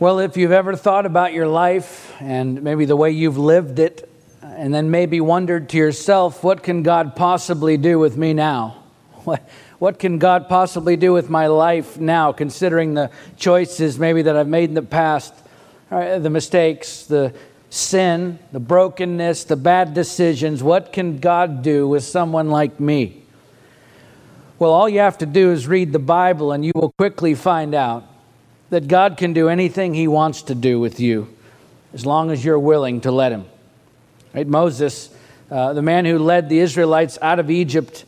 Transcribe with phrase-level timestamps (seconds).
[0.00, 4.10] Well, if you've ever thought about your life and maybe the way you've lived it,
[4.42, 8.82] and then maybe wondered to yourself, what can God possibly do with me now?
[9.24, 14.36] What, what can God possibly do with my life now, considering the choices maybe that
[14.36, 15.32] I've made in the past,
[15.88, 17.32] right, the mistakes, the
[17.70, 20.62] sin, the brokenness, the bad decisions?
[20.62, 23.22] What can God do with someone like me?
[24.58, 27.74] Well, all you have to do is read the Bible, and you will quickly find
[27.74, 28.04] out
[28.70, 31.34] that God can do anything He wants to do with you
[31.92, 33.46] as long as you're willing to let Him.
[34.34, 34.46] Right?
[34.46, 35.10] Moses,
[35.50, 38.04] uh, the man who led the Israelites out of Egypt,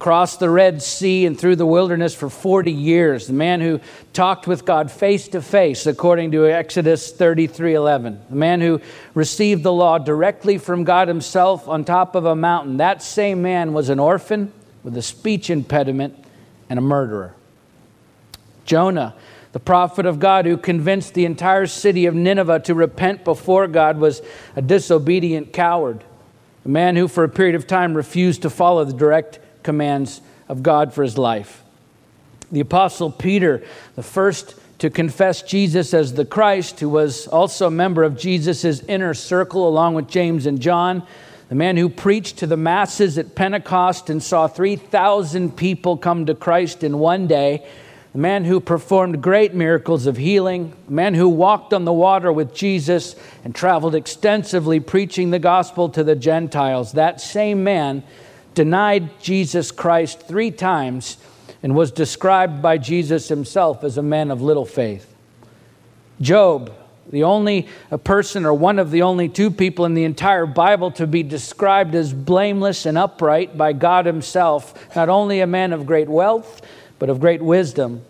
[0.00, 3.26] crossed the Red Sea and through the wilderness for 40 years.
[3.26, 3.80] The man who
[4.12, 8.20] talked with God face to face, according to Exodus 33 11.
[8.28, 8.80] The man who
[9.14, 12.78] received the law directly from God Himself on top of a mountain.
[12.78, 14.52] That same man was an orphan
[14.82, 16.16] with a speech impediment
[16.68, 17.34] and a murderer.
[18.64, 19.14] Jonah
[19.52, 23.98] the prophet of God who convinced the entire city of Nineveh to repent before God
[23.98, 24.22] was
[24.54, 26.04] a disobedient coward,
[26.64, 30.62] a man who, for a period of time, refused to follow the direct commands of
[30.62, 31.64] God for his life.
[32.52, 33.62] The apostle Peter,
[33.96, 38.80] the first to confess Jesus as the Christ, who was also a member of Jesus'
[38.84, 41.06] inner circle along with James and John,
[41.48, 46.34] the man who preached to the masses at Pentecost and saw 3,000 people come to
[46.34, 47.66] Christ in one day
[48.12, 52.32] the man who performed great miracles of healing, the man who walked on the water
[52.32, 58.02] with Jesus and traveled extensively preaching the gospel to the Gentiles, that same man
[58.54, 61.18] denied Jesus Christ three times
[61.62, 65.14] and was described by Jesus himself as a man of little faith.
[66.20, 66.72] Job,
[67.10, 67.68] the only
[68.04, 71.94] person or one of the only two people in the entire Bible to be described
[71.94, 76.62] as blameless and upright by God Himself, not only a man of great wealth,
[77.00, 78.02] but of great wisdom,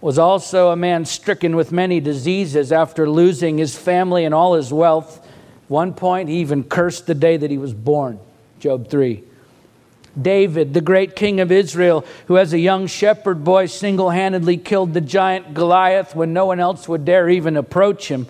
[0.00, 4.70] was also a man stricken with many diseases after losing his family and all his
[4.70, 5.26] wealth.
[5.66, 8.20] one point, he even cursed the day that he was born.
[8.60, 9.24] Job 3.
[10.20, 14.92] David, the great king of Israel, who as a young shepherd boy single handedly killed
[14.92, 18.26] the giant Goliath when no one else would dare even approach him.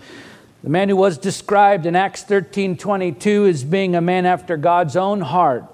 [0.62, 4.94] The man who was described in Acts 13 22 as being a man after God's
[4.94, 5.64] own heart.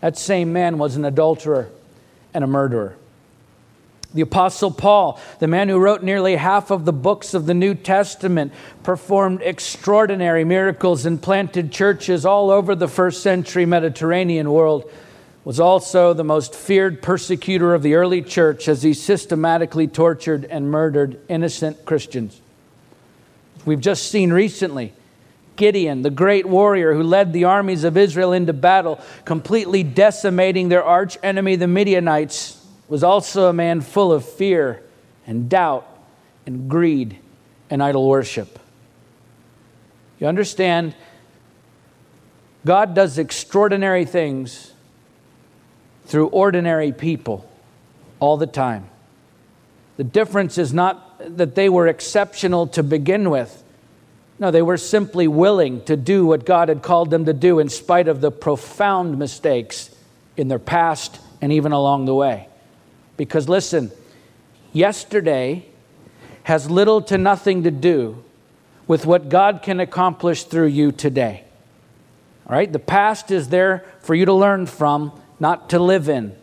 [0.00, 1.68] That same man was an adulterer
[2.32, 2.96] and a murderer.
[4.14, 7.74] The Apostle Paul, the man who wrote nearly half of the books of the New
[7.74, 8.52] Testament,
[8.82, 14.90] performed extraordinary miracles and planted churches all over the first century Mediterranean world,
[15.44, 20.70] was also the most feared persecutor of the early church as he systematically tortured and
[20.70, 22.40] murdered innocent Christians.
[23.66, 24.94] We've just seen recently
[25.56, 30.84] Gideon, the great warrior who led the armies of Israel into battle, completely decimating their
[30.84, 32.57] arch enemy, the Midianites
[32.88, 34.82] was also a man full of fear
[35.26, 35.86] and doubt
[36.46, 37.18] and greed
[37.70, 38.58] and idol worship.
[40.18, 40.94] You understand?
[42.64, 44.72] God does extraordinary things
[46.06, 47.48] through ordinary people
[48.18, 48.88] all the time.
[49.96, 53.62] The difference is not that they were exceptional to begin with.
[54.38, 57.68] No, they were simply willing to do what God had called them to do in
[57.68, 59.94] spite of the profound mistakes
[60.36, 62.48] in their past and even along the way.
[63.18, 63.90] Because listen,
[64.72, 65.66] yesterday
[66.44, 68.24] has little to nothing to do
[68.86, 71.44] with what God can accomplish through you today.
[72.46, 72.72] All right?
[72.72, 76.34] The past is there for you to learn from, not to live in,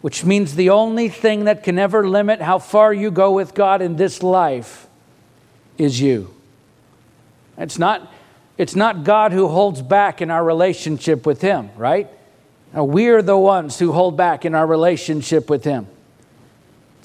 [0.00, 3.80] which means the only thing that can ever limit how far you go with God
[3.80, 4.88] in this life
[5.78, 6.34] is you.
[7.56, 8.12] It's not,
[8.58, 12.08] it's not God who holds back in our relationship with Him, right?
[12.74, 15.86] Now, we're the ones who hold back in our relationship with Him.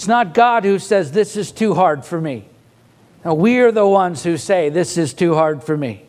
[0.02, 2.48] It's not God who says, This is too hard for me.
[3.24, 6.08] Now, we are the ones who say, This is too hard for me.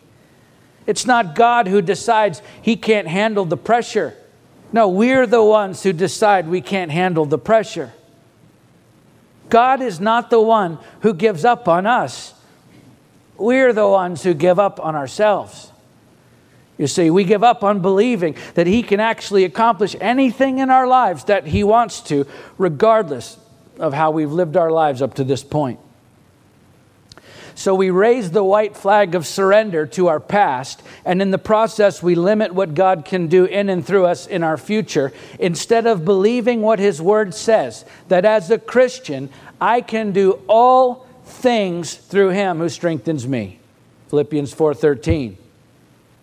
[0.86, 4.16] It's not God who decides he can't handle the pressure.
[4.72, 7.92] No, we're the ones who decide we can't handle the pressure.
[9.50, 12.32] God is not the one who gives up on us.
[13.36, 15.70] We're the ones who give up on ourselves.
[16.78, 20.86] You see, we give up on believing that He can actually accomplish anything in our
[20.86, 23.36] lives that He wants to, regardless
[23.78, 25.78] of how we've lived our lives up to this point.
[27.54, 32.02] So we raise the white flag of surrender to our past, and in the process,
[32.02, 36.04] we limit what God can do in and through us in our future instead of
[36.04, 39.28] believing what His Word says that as a Christian,
[39.60, 43.58] I can do all things through Him who strengthens me.
[44.08, 45.36] Philippians 4:13.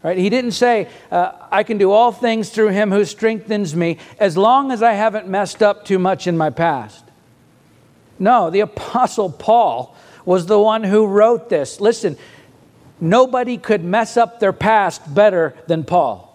[0.02, 0.18] Right?
[0.18, 4.38] He didn't say, uh, I can do all things through him who strengthens me as
[4.38, 7.04] long as I haven't messed up too much in my past.
[8.19, 9.95] No, the Apostle Paul
[10.25, 11.80] was the one who wrote this.
[11.80, 12.18] Listen,
[13.00, 16.30] nobody could mess up their past better than Paul.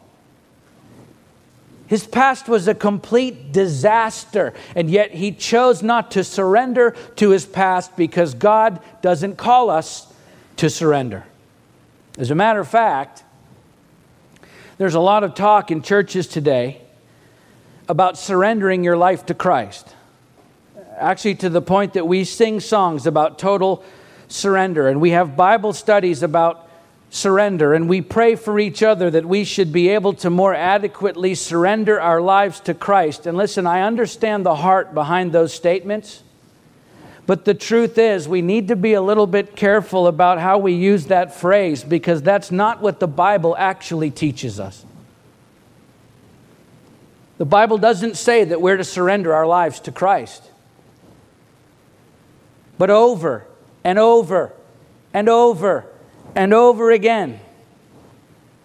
[1.86, 7.44] His past was a complete disaster, and yet he chose not to surrender to his
[7.44, 10.12] past because God doesn't call us
[10.56, 11.24] to surrender.
[12.16, 13.22] As a matter of fact,
[14.78, 16.80] there's a lot of talk in churches today
[17.86, 19.93] about surrendering your life to Christ.
[20.96, 23.84] Actually, to the point that we sing songs about total
[24.28, 26.64] surrender, and we have Bible studies about
[27.14, 27.74] surrender.
[27.74, 32.00] And we pray for each other that we should be able to more adequately surrender
[32.00, 33.26] our lives to Christ.
[33.26, 36.22] And listen, I understand the heart behind those statements.
[37.26, 40.72] But the truth is, we need to be a little bit careful about how we
[40.72, 44.84] use that phrase because that's not what the Bible actually teaches us.
[47.38, 50.50] The Bible doesn't say that we're to surrender our lives to Christ.
[52.78, 53.46] But over
[53.84, 54.52] and over
[55.12, 55.86] and over
[56.34, 57.40] and over again.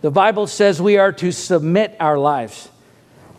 [0.02, 2.70] The Bible says we are to submit our lives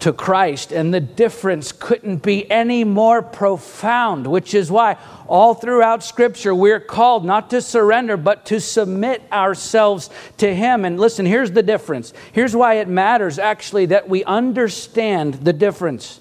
[0.00, 4.96] to Christ, and the difference couldn't be any more profound, which is why
[5.28, 10.08] all throughout Scripture we're called not to surrender, but to submit ourselves
[10.38, 10.84] to Him.
[10.86, 12.14] And listen, here's the difference.
[12.32, 16.20] Here's why it matters actually that we understand the difference.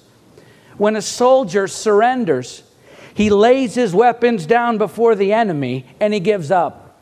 [0.77, 2.63] When a soldier surrenders,
[3.19, 7.01] he lays his weapons down before the enemy and he gives up.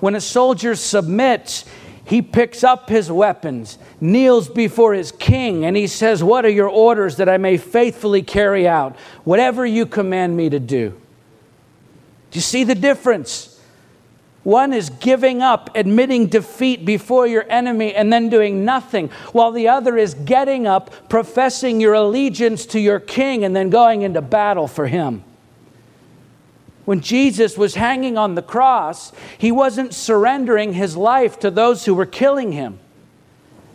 [0.00, 1.66] When a soldier submits,
[2.06, 6.70] he picks up his weapons, kneels before his king, and he says, What are your
[6.70, 8.96] orders that I may faithfully carry out?
[9.24, 10.98] Whatever you command me to do.
[12.30, 13.49] Do you see the difference?
[14.42, 19.68] One is giving up, admitting defeat before your enemy, and then doing nothing, while the
[19.68, 24.66] other is getting up, professing your allegiance to your king, and then going into battle
[24.66, 25.24] for him.
[26.86, 31.94] When Jesus was hanging on the cross, he wasn't surrendering his life to those who
[31.94, 32.78] were killing him.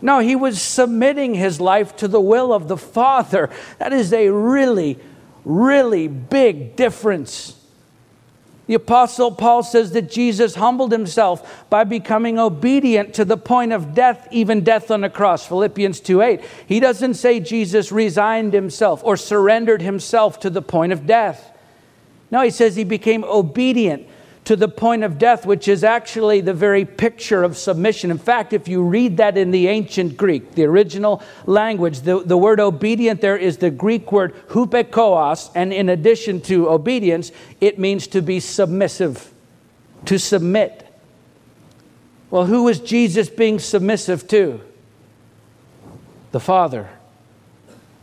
[0.02, 3.48] No, he was submitting his life to the will of the Father.
[3.78, 4.98] That is a really,
[5.44, 7.54] really big difference.
[8.66, 13.94] The Apostle Paul says that Jesus humbled himself by becoming obedient to the point of
[13.94, 15.46] death, even death on the cross.
[15.46, 16.40] Philippians 2 8.
[16.66, 21.52] He doesn't say Jesus resigned himself or surrendered himself to the point of death.
[22.30, 24.08] No, he says he became obedient
[24.46, 28.12] to the point of death, which is actually the very picture of submission.
[28.12, 32.36] In fact, if you read that in the ancient Greek, the original language, the, the
[32.36, 38.06] word obedient there is the Greek word hupekoos, and in addition to obedience, it means
[38.06, 39.32] to be submissive,
[40.04, 40.86] to submit.
[42.30, 44.60] Well, who was Jesus being submissive to?
[46.30, 46.88] The Father.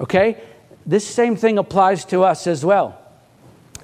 [0.02, 0.42] Okay?
[0.86, 3.00] This same thing applies to us as well.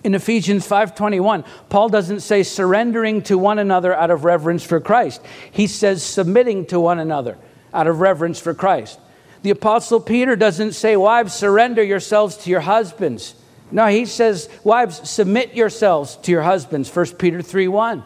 [0.04, 5.22] In Ephesians 5:21, Paul doesn't say surrendering to one another out of reverence for Christ.
[5.51, 7.38] He says submitting to one another
[7.74, 9.00] out of reverence for Christ.
[9.42, 13.36] The apostle Peter doesn't say wives surrender yourselves to your husbands.
[13.72, 16.90] No, he says wives submit yourselves to your husbands.
[16.90, 18.04] 1 Peter 3:1.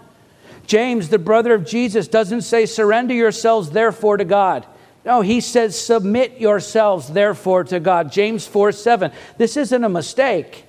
[0.65, 4.65] James, the brother of Jesus, doesn't say surrender yourselves therefore to God.
[5.05, 8.11] No, he says submit yourselves therefore to God.
[8.11, 9.11] James 4 7.
[9.37, 10.65] This isn't a mistake.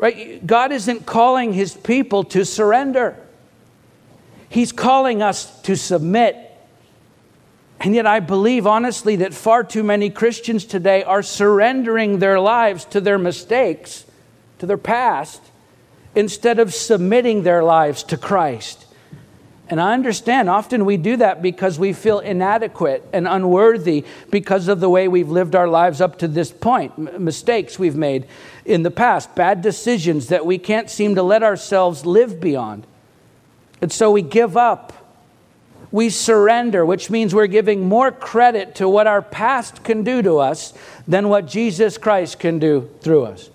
[0.00, 0.44] Right?
[0.46, 3.16] God isn't calling his people to surrender.
[4.48, 6.36] He's calling us to submit.
[7.78, 12.86] And yet, I believe honestly that far too many Christians today are surrendering their lives
[12.86, 14.06] to their mistakes,
[14.58, 15.42] to their past,
[16.14, 18.86] instead of submitting their lives to Christ.
[19.68, 24.80] And I understand often we do that because we feel inadequate and unworthy because of
[24.80, 28.26] the way we've lived our lives up to this point, mistakes we've made
[28.70, 32.86] in the past, bad decisions that we can't seem to let ourselves live beyond.
[33.82, 34.92] And so we give up.
[35.90, 40.38] We surrender, which means we're giving more credit to what our past can do to
[40.38, 40.72] us
[41.08, 43.50] than what Jesus Christ can do through us.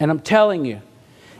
[0.00, 0.82] And I'm telling you,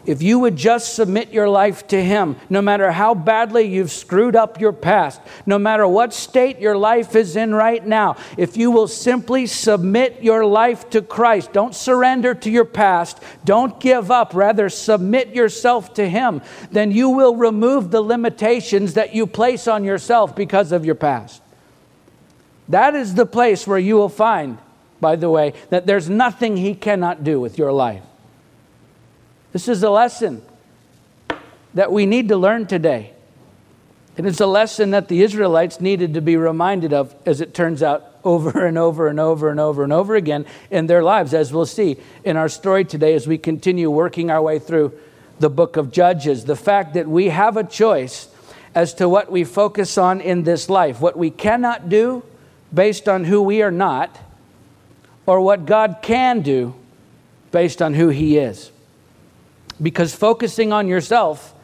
[0.09, 4.35] if you would just submit your life to Him, no matter how badly you've screwed
[4.35, 8.71] up your past, no matter what state your life is in right now, if you
[8.71, 14.33] will simply submit your life to Christ, don't surrender to your past, don't give up,
[14.33, 19.85] rather submit yourself to Him, then you will remove the limitations that you place on
[19.85, 21.43] yourself because of your past.
[22.71, 24.57] That is the place where you will find,
[25.03, 28.05] by the way, that there's nothing He cannot do with your life.
[29.53, 30.43] This is a lesson
[31.75, 33.13] that we need to learn today.
[34.17, 37.83] And it's a lesson that the Israelites needed to be reminded of, as it turns
[37.83, 41.53] out, over and over and over and over and over again in their lives, as
[41.53, 44.93] we'll see in our story today as we continue working our way through
[45.39, 46.45] the book of Judges.
[46.45, 48.29] The fact that we have a choice
[48.75, 52.25] as to what we focus on in this life, what we cannot do
[52.75, 54.19] based on who we are not,
[55.27, 56.75] or what God can do
[57.51, 58.73] based on who He is.
[59.81, 61.55] Because focusing on yourself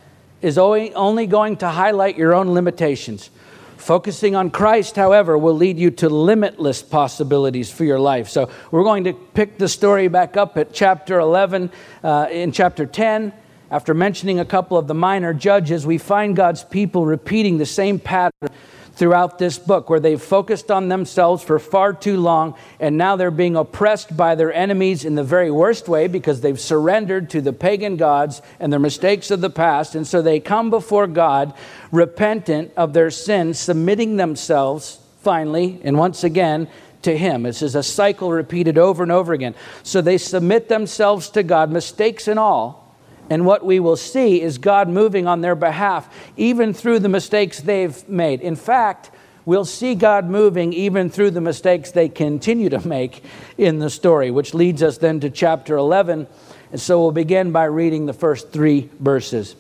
[0.40, 3.30] is only going to highlight your own limitations.
[3.76, 8.28] Focusing on Christ, however, will lead you to limitless possibilities for your life.
[8.28, 11.70] So we're going to pick the story back up at chapter 11,
[12.02, 13.32] uh, in chapter 10.
[13.70, 17.98] After mentioning a couple of the minor judges, we find God's people repeating the same
[17.98, 18.48] pattern
[18.94, 23.30] throughout this book where they've focused on themselves for far too long and now they're
[23.30, 27.52] being oppressed by their enemies in the very worst way because they've surrendered to the
[27.52, 29.94] pagan gods and their mistakes of the past.
[29.94, 31.54] And so they come before God
[31.90, 36.68] repentant of their sins, submitting themselves finally and once again
[37.02, 37.42] to Him.
[37.42, 39.54] This is a cycle repeated over and over again.
[39.82, 42.83] So they submit themselves to God, mistakes and all
[43.30, 47.60] and what we will see is God moving on their behalf, even through the mistakes
[47.60, 48.40] they've made.
[48.40, 49.10] In fact,
[49.46, 53.24] we'll see God moving even through the mistakes they continue to make
[53.56, 56.26] in the story, which leads us then to chapter 11.
[56.72, 59.56] And so we'll begin by reading the first three verses.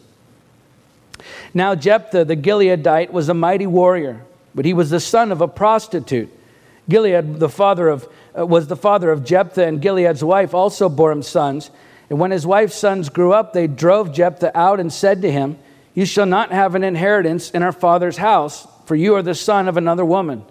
[1.54, 5.48] Now, Jephthah the Gileadite was a mighty warrior, but he was the son of a
[5.48, 6.30] prostitute.
[6.88, 11.12] Gilead, the father of, uh, was the father of Jephthah, and Gilead's wife also bore
[11.12, 11.70] him sons.
[12.10, 15.58] And when his wife's sons grew up, they drove Jephthah out and said to him,
[15.94, 19.68] You shall not have an inheritance in our father's house, for you are the son
[19.68, 20.44] of another woman.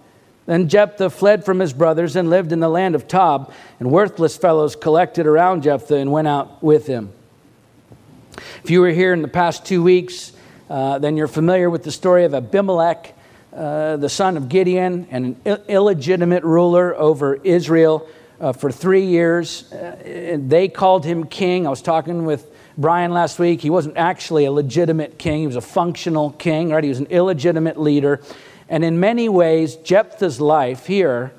[0.46, 4.36] Then Jephthah fled from his brothers and lived in the land of Tob, and worthless
[4.36, 7.12] fellows collected around Jephthah and went out with him.
[8.62, 10.32] If you were here in the past two weeks,
[10.68, 13.14] uh, then you're familiar with the story of Abimelech,
[13.54, 18.08] uh, the son of Gideon, and an illegitimate ruler over Israel
[18.44, 19.72] uh, for three years.
[19.72, 21.66] Uh, they called him king.
[21.66, 22.46] I was talking with
[22.76, 23.62] Brian last week.
[23.62, 26.84] He wasn't actually a legitimate king, he was a functional king, right?
[26.84, 28.20] He was an illegitimate leader.
[28.68, 31.32] And in many ways, Jephthah's life here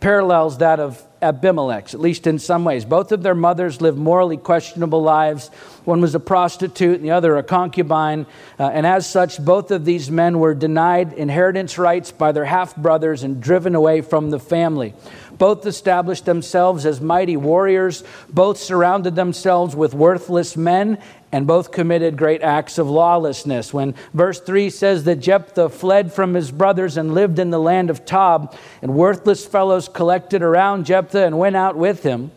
[0.00, 2.84] parallels that of Abimelech's, at least in some ways.
[2.84, 5.48] Both of their mothers lived morally questionable lives.
[5.84, 8.26] One was a prostitute and the other a concubine.
[8.58, 12.76] Uh, and as such, both of these men were denied inheritance rights by their half
[12.76, 14.94] brothers and driven away from the family.
[15.38, 18.04] Both established themselves as mighty warriors.
[18.28, 20.98] Both surrounded themselves with worthless men,
[21.32, 23.74] and both committed great acts of lawlessness.
[23.74, 27.90] When verse 3 says that Jephthah fled from his brothers and lived in the land
[27.90, 32.30] of Tob, and worthless fellows collected around Jephthah and went out with him,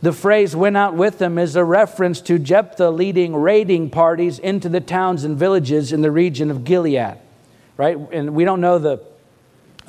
[0.00, 4.68] the phrase went out with him is a reference to Jephthah leading raiding parties into
[4.68, 7.18] the towns and villages in the region of Gilead.
[7.76, 7.98] Right?
[8.12, 8.98] And we don't know the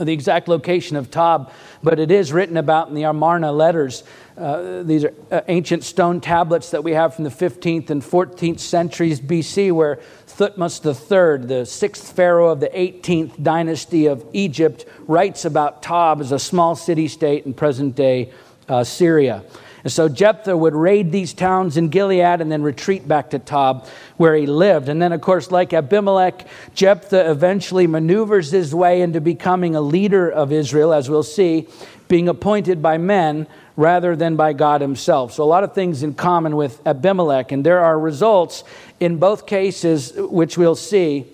[0.05, 1.51] the exact location of Tob,
[1.83, 4.03] but it is written about in the Amarna letters.
[4.37, 8.59] Uh, these are uh, ancient stone tablets that we have from the 15th and 14th
[8.59, 15.43] centuries BC, where Thutmose III, the sixth pharaoh of the 18th dynasty of Egypt, writes
[15.43, 18.31] about Tob as a small city state in present day
[18.69, 19.43] uh, Syria.
[19.83, 23.87] And so Jephthah would raid these towns in Gilead and then retreat back to Tob,
[24.17, 24.89] where he lived.
[24.89, 30.29] And then, of course, like Abimelech, Jephthah eventually maneuvers his way into becoming a leader
[30.29, 31.67] of Israel, as we'll see,
[32.09, 35.31] being appointed by men rather than by God himself.
[35.31, 37.53] So, a lot of things in common with Abimelech.
[37.53, 38.65] And there are results
[38.99, 41.27] in both cases, which we'll see,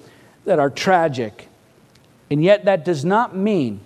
[0.44, 1.50] that are tragic.
[2.30, 3.80] And yet, that does not mean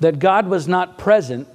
[0.00, 1.46] that God was not present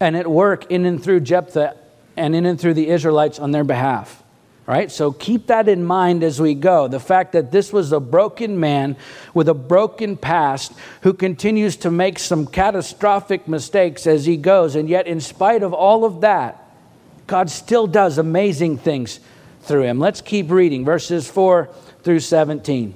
[0.00, 1.76] and at work in and through Jephthah
[2.16, 4.22] and in and through the Israelites on their behalf.
[4.66, 4.90] Right?
[4.92, 6.88] So keep that in mind as we go.
[6.88, 8.96] The fact that this was a broken man
[9.32, 14.76] with a broken past who continues to make some catastrophic mistakes as he goes.
[14.76, 16.62] And yet, in spite of all of that,
[17.26, 19.20] God still does amazing things
[19.62, 20.00] through him.
[20.00, 21.70] Let's keep reading verses 4
[22.02, 22.94] through 17.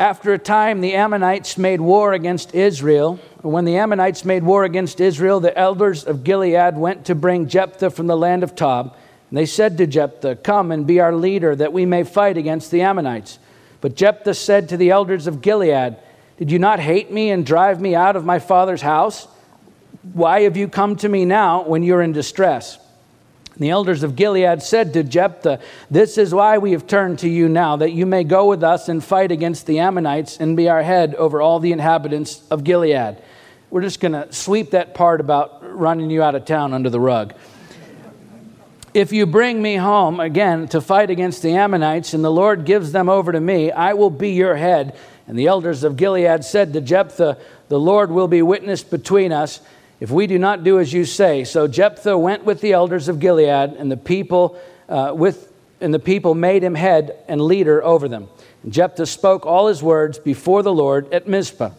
[0.00, 3.20] After a time, the Ammonites made war against Israel.
[3.42, 7.90] When the Ammonites made war against Israel, the elders of Gilead went to bring Jephthah
[7.90, 8.96] from the land of Tob.
[9.28, 12.70] And they said to Jephthah, Come and be our leader, that we may fight against
[12.70, 13.38] the Ammonites.
[13.82, 15.96] But Jephthah said to the elders of Gilead,
[16.38, 19.28] Did you not hate me and drive me out of my father's house?
[20.14, 22.78] Why have you come to me now when you're in distress?
[23.60, 27.46] The elders of Gilead said to Jephthah, This is why we have turned to you
[27.46, 30.82] now, that you may go with us and fight against the Ammonites and be our
[30.82, 33.18] head over all the inhabitants of Gilead.
[33.68, 36.98] We're just going to sweep that part about running you out of town under the
[36.98, 37.34] rug.
[38.94, 42.92] If you bring me home again to fight against the Ammonites, and the Lord gives
[42.92, 44.96] them over to me, I will be your head.
[45.28, 47.36] And the elders of Gilead said to Jephthah,
[47.68, 49.60] The Lord will be witness between us
[50.00, 51.44] if we do not do as you say.
[51.44, 55.98] So Jephthah went with the elders of Gilead, and the people uh, with, and the
[55.98, 58.28] people made him head and leader over them.
[58.62, 61.70] And Jephthah spoke all his words before the Lord at Mizpah.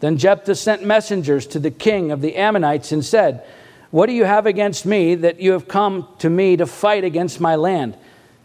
[0.00, 3.44] Then Jephthah sent messengers to the king of the Ammonites and said,
[3.90, 7.40] What do you have against me that you have come to me to fight against
[7.40, 7.96] my land?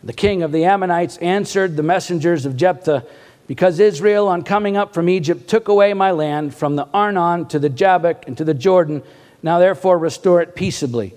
[0.03, 3.05] The king of the Ammonites answered the messengers of Jephthah,
[3.49, 7.57] Because Israel, on coming up from Egypt, took away my land from the Arnon to
[7.57, 9.01] the Jabbok and to the Jordan,
[9.41, 11.15] now therefore restore it peaceably.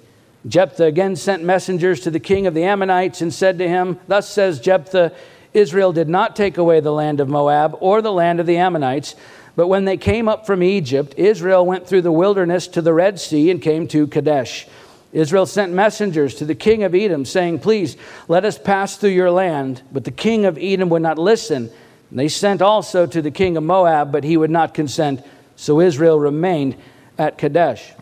[0.48, 4.30] Jephthah again sent messengers to the king of the Ammonites and said to him, Thus
[4.30, 5.12] says Jephthah,
[5.52, 9.14] Israel did not take away the land of Moab or the land of the Ammonites,
[9.54, 13.20] but when they came up from Egypt, Israel went through the wilderness to the Red
[13.20, 14.66] Sea and came to Kadesh.
[15.12, 19.30] Israel sent messengers to the king of Edom, saying, Please let us pass through your
[19.30, 19.82] land.
[19.92, 21.70] But the king of Edom would not listen.
[22.12, 25.24] And they sent also to the king of Moab, but he would not consent.
[25.56, 26.76] So Israel remained
[27.16, 27.94] at Kadesh.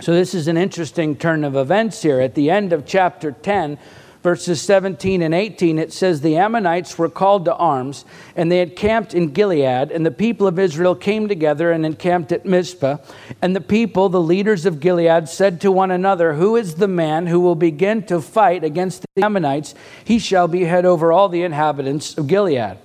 [0.00, 2.20] So, this is an interesting turn of events here.
[2.20, 3.76] At the end of chapter 10,
[4.22, 8.76] verses 17 and 18, it says, The Ammonites were called to arms, and they had
[8.76, 12.96] camped in Gilead, and the people of Israel came together and encamped at Mizpah.
[13.42, 17.26] And the people, the leaders of Gilead, said to one another, Who is the man
[17.26, 19.74] who will begin to fight against the Ammonites?
[20.02, 22.78] He shall be head over all the inhabitants of Gilead.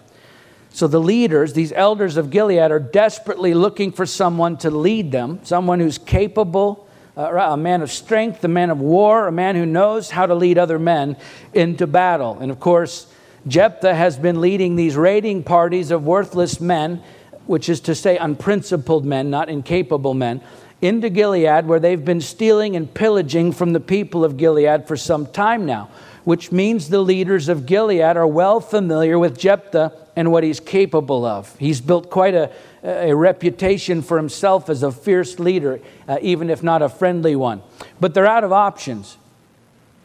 [0.73, 5.39] So the leaders, these elders of Gilead, are desperately looking for someone to lead them,
[5.43, 9.67] someone who's capable uh, a man of strength, a man of war, a man who
[9.67, 11.15] knows how to lead other men
[11.53, 12.39] into battle.
[12.39, 13.05] And of course,
[13.47, 17.03] Jephthah has been leading these raiding parties of worthless men,
[17.45, 20.41] which is to say, unprincipled men, not incapable men,
[20.81, 25.27] into Gilead, where they've been stealing and pillaging from the people of Gilead for some
[25.27, 25.89] time now,
[26.23, 31.25] which means the leaders of Gilead are well familiar with Jephthah and what he's capable
[31.25, 31.57] of.
[31.57, 32.51] He's built quite a
[32.83, 37.61] a reputation for himself as a fierce leader, uh, even if not a friendly one.
[37.99, 39.17] But they're out of options.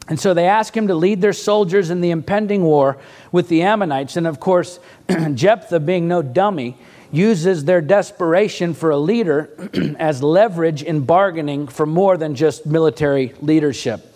[0.07, 2.97] And so they ask him to lead their soldiers in the impending war
[3.31, 4.15] with the Ammonites.
[4.15, 4.79] And of course,
[5.33, 6.77] Jephthah, being no dummy,
[7.11, 9.49] uses their desperation for a leader
[9.99, 14.08] as leverage in bargaining for more than just military leadership.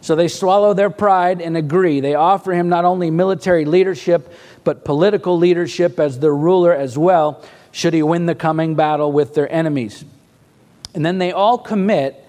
[0.00, 2.00] So they swallow their pride and agree.
[2.00, 4.32] They offer him not only military leadership,
[4.64, 9.34] but political leadership as their ruler as well should he win the coming battle with
[9.34, 10.04] their enemies.
[10.94, 12.24] And then they all commit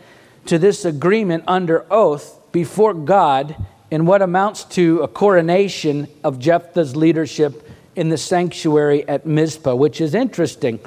[0.47, 3.55] to this agreement under oath before God
[3.91, 10.01] in what amounts to a coronation of Jephthah's leadership in the sanctuary at Mizpah, which
[10.01, 10.79] is interesting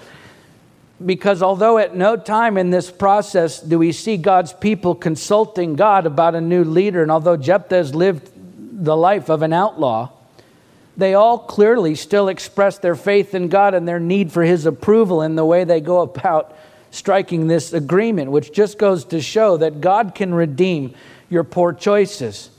[1.05, 6.07] because although at no time in this process do we see God's people consulting God
[6.07, 8.31] about a new leader, and although Jephthah has lived
[8.85, 10.11] the life of an outlaw,
[10.97, 15.23] they all clearly still express their faith in God and their need for His approval
[15.23, 16.57] in the way they go about
[16.91, 20.95] striking this agreement, which just goes to show that God can redeem
[21.31, 22.51] your poor choices.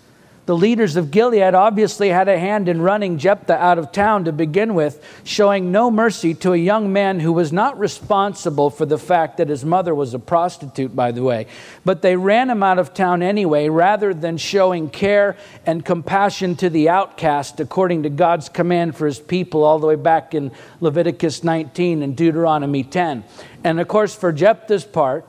[0.46, 4.34] The leaders of Gilead obviously had a hand in running Jephthah out of town to
[4.34, 8.98] begin with, showing no mercy to a young man who was not responsible for the
[8.98, 11.48] fact that his mother was a prostitute, by the way.
[11.86, 16.70] But they ran him out of town anyway, rather than showing care and compassion to
[16.70, 20.52] the outcast according to God's command for his people, all the way back in
[20.82, 23.24] Leviticus 19 and Deuteronomy 10.
[23.64, 25.26] And of course, for Jephthah's part,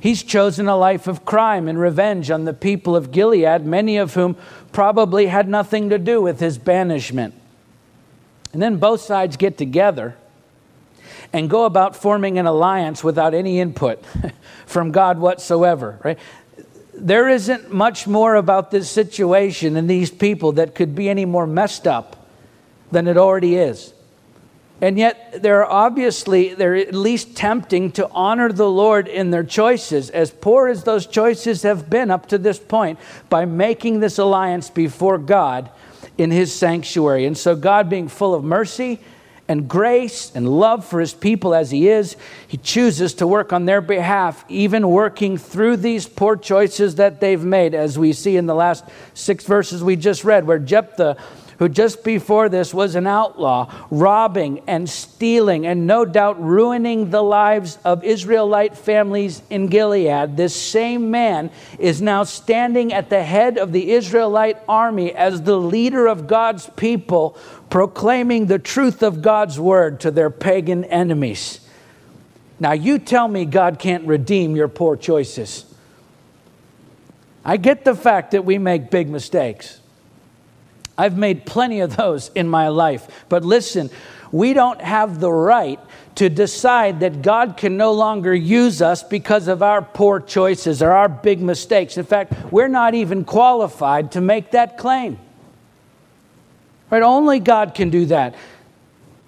[0.00, 4.14] He's chosen a life of crime and revenge on the people of Gilead, many of
[4.14, 4.36] whom
[4.72, 7.34] probably had nothing to do with his banishment.
[8.52, 10.16] And then both sides get together
[11.32, 14.04] and go about forming an alliance without any input
[14.66, 16.18] from God whatsoever, right?
[16.94, 21.46] There isn't much more about this situation and these people that could be any more
[21.46, 22.28] messed up
[22.90, 23.92] than it already is.
[24.80, 30.08] And yet, they're obviously, they're at least tempting to honor the Lord in their choices,
[30.10, 34.70] as poor as those choices have been up to this point, by making this alliance
[34.70, 35.68] before God
[36.16, 37.26] in His sanctuary.
[37.26, 39.00] And so, God, being full of mercy
[39.48, 43.64] and grace and love for His people as He is, He chooses to work on
[43.64, 48.46] their behalf, even working through these poor choices that they've made, as we see in
[48.46, 51.16] the last six verses we just read, where Jephthah
[51.58, 57.22] who just before this was an outlaw, robbing and stealing, and no doubt ruining the
[57.22, 63.58] lives of Israelite families in Gilead, this same man is now standing at the head
[63.58, 67.36] of the Israelite army as the leader of God's people,
[67.70, 71.60] proclaiming the truth of God's word to their pagan enemies.
[72.60, 75.64] Now, you tell me God can't redeem your poor choices.
[77.44, 79.80] I get the fact that we make big mistakes.
[80.98, 83.08] I've made plenty of those in my life.
[83.28, 83.88] But listen,
[84.32, 85.80] we don't have the right
[86.16, 90.90] to decide that God can no longer use us because of our poor choices or
[90.90, 91.96] our big mistakes.
[91.96, 95.18] In fact, we're not even qualified to make that claim.
[96.90, 97.02] Right?
[97.02, 98.34] Only God can do that.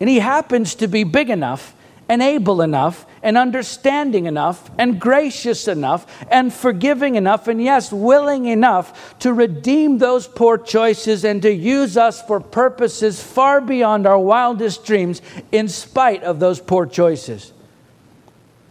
[0.00, 1.74] And He happens to be big enough
[2.11, 8.46] and able enough and understanding enough and gracious enough and forgiving enough and, yes, willing
[8.46, 14.18] enough to redeem those poor choices and to use us for purposes far beyond our
[14.18, 17.53] wildest dreams in spite of those poor choices.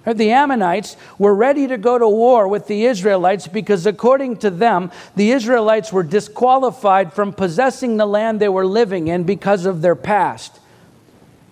[0.06, 4.92] The Ammonites were ready to go to war with the Israelites because, according to them,
[5.16, 9.96] the Israelites were disqualified from possessing the land they were living in because of their
[9.96, 10.60] past.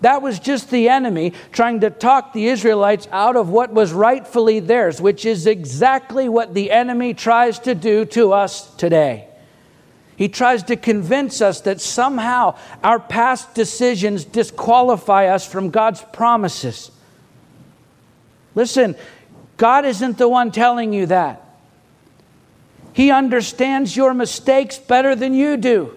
[0.00, 4.60] That was just the enemy trying to talk the Israelites out of what was rightfully
[4.60, 9.26] theirs, which is exactly what the enemy tries to do to us today.
[10.16, 16.90] He tries to convince us that somehow our past decisions disqualify us from God's promises.
[18.54, 18.96] Listen,
[19.56, 21.44] God isn't the one telling you that.
[22.92, 25.94] He understands your mistakes better than you do.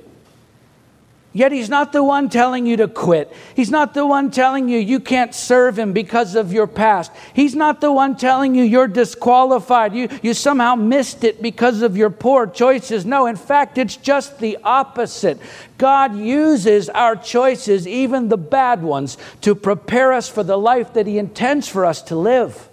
[1.34, 3.32] Yet he's not the one telling you to quit.
[3.56, 7.10] He's not the one telling you you can't serve him because of your past.
[7.34, 9.96] He's not the one telling you you're disqualified.
[9.96, 13.06] You, you somehow missed it because of your poor choices.
[13.06, 15.40] No, in fact, it's just the opposite.
[15.78, 21.08] God uses our choices, even the bad ones, to prepare us for the life that
[21.08, 22.68] he intends for us to live.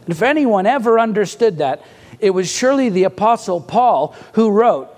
[0.00, 1.84] And if anyone ever understood that,
[2.18, 4.97] it was surely the Apostle Paul who wrote,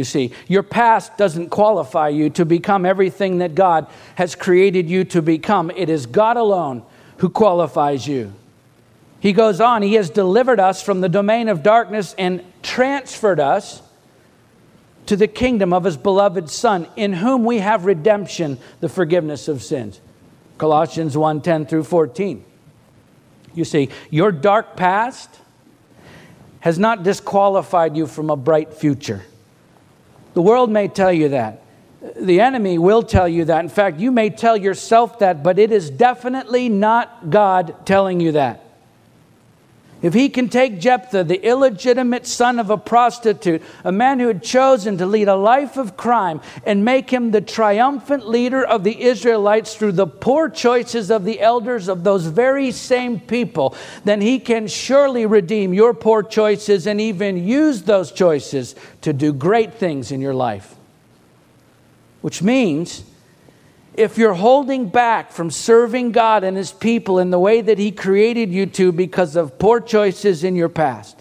[0.00, 5.04] You see, your past doesn't qualify you to become everything that God has created you
[5.04, 5.70] to become.
[5.76, 6.84] It is God alone
[7.18, 8.32] who qualifies you.
[9.20, 13.82] He goes on, He has delivered us from the domain of darkness and transferred us
[15.04, 19.62] to the kingdom of His beloved Son, in whom we have redemption, the forgiveness of
[19.62, 20.00] sins.
[20.56, 22.42] Colossians 1 10 through 14.
[23.52, 25.28] You see, your dark past
[26.60, 29.26] has not disqualified you from a bright future.
[30.34, 31.62] The world may tell you that.
[32.16, 33.60] The enemy will tell you that.
[33.60, 38.32] In fact, you may tell yourself that, but it is definitely not God telling you
[38.32, 38.64] that.
[40.02, 44.42] If he can take Jephthah, the illegitimate son of a prostitute, a man who had
[44.42, 49.02] chosen to lead a life of crime, and make him the triumphant leader of the
[49.02, 54.38] Israelites through the poor choices of the elders of those very same people, then he
[54.38, 60.10] can surely redeem your poor choices and even use those choices to do great things
[60.10, 60.76] in your life.
[62.22, 63.04] Which means
[64.00, 67.90] if you're holding back from serving God and His people in the way that He
[67.90, 71.20] created you to because of poor choices in your past,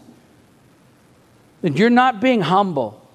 [1.61, 3.05] then you're not being humble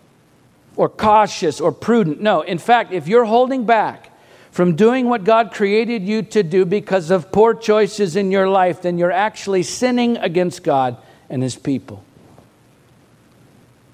[0.77, 2.20] or cautious or prudent.
[2.20, 4.11] No, in fact, if you're holding back
[4.50, 8.83] from doing what God created you to do because of poor choices in your life,
[8.83, 10.98] then you're actually sinning against God
[11.31, 12.05] and His people.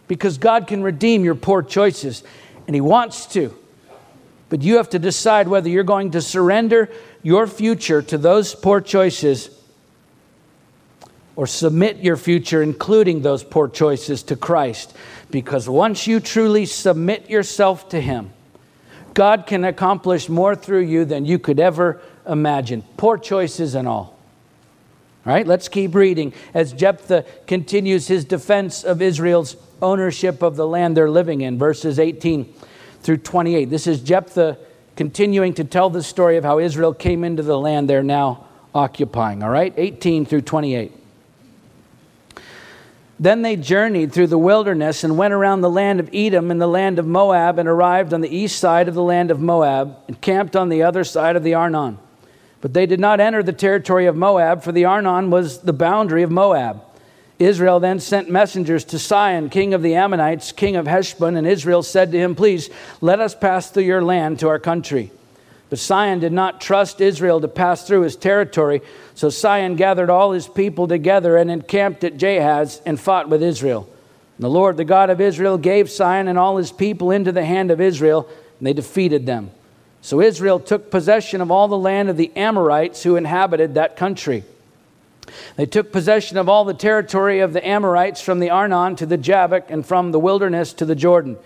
[0.08, 2.24] Because God can redeem your poor choices,
[2.66, 3.56] and He wants to.
[4.50, 6.90] But you have to decide whether you're going to surrender
[7.22, 9.48] your future to those poor choices
[11.36, 14.94] or submit your future, including those poor choices, to Christ.
[15.30, 18.32] Because once you truly submit yourself to Him,
[19.14, 22.82] God can accomplish more through you than you could ever imagine.
[22.96, 24.18] Poor choices and all.
[25.26, 30.66] All right, let's keep reading as Jephthah continues his defense of Israel's ownership of the
[30.66, 31.58] land they're living in.
[31.58, 32.52] Verses 18
[33.02, 33.66] through 28.
[33.66, 34.58] This is Jephthah
[34.96, 39.42] continuing to tell the story of how Israel came into the land they're now occupying.
[39.42, 40.92] All right, 18 through 28.
[43.18, 46.66] Then they journeyed through the wilderness and went around the land of Edom and the
[46.66, 50.18] land of Moab and arrived on the east side of the land of Moab and
[50.20, 51.98] camped on the other side of the Arnon.
[52.62, 56.22] But they did not enter the territory of Moab, for the Arnon was the boundary
[56.22, 56.82] of Moab.
[57.40, 61.82] Israel then sent messengers to Sihon, king of the Ammonites, king of Heshbon, and Israel
[61.82, 62.68] said to him, Please
[63.00, 65.10] let us pass through your land to our country.
[65.70, 68.82] But Sihon did not trust Israel to pass through his territory,
[69.14, 73.88] so Sihon gathered all his people together and encamped at Jahaz and fought with Israel.
[74.36, 77.44] And the Lord, the God of Israel, gave Sihon and all his people into the
[77.44, 79.50] hand of Israel, and they defeated them.
[80.02, 84.44] So Israel took possession of all the land of the Amorites who inhabited that country.
[85.56, 89.18] They took possession of all the territory of the Amorites from the Arnon to the
[89.18, 91.36] Jabbok and from the wilderness to the Jordan.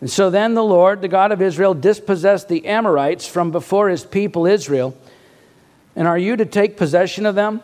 [0.00, 4.04] And so then the Lord, the God of Israel, dispossessed the Amorites from before his
[4.04, 4.96] people Israel.
[5.94, 7.62] And are you to take possession of them?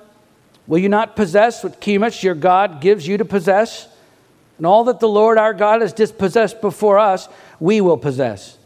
[0.67, 3.89] Will you not possess what Chemosh, your God, gives you to possess?
[4.57, 7.29] And all that the Lord our God has dispossessed before us,
[7.61, 8.57] we will possess.